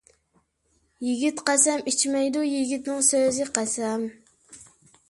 [1.07, 4.09] يىگىت قەسەم ئىچمەيدۇ، يىگىتنىڭ سۆزى قەسەم.